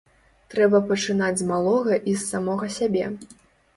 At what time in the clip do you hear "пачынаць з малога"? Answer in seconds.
0.91-1.93